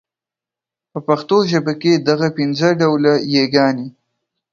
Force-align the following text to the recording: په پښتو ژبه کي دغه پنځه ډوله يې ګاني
په 0.91 0.99
پښتو 1.07 1.37
ژبه 1.51 1.73
کي 1.81 1.91
دغه 2.09 2.27
پنځه 2.37 2.67
ډوله 2.79 3.13
يې 3.33 3.43
ګاني 3.55 3.87